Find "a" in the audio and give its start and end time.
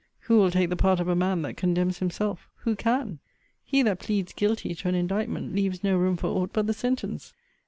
1.07-1.15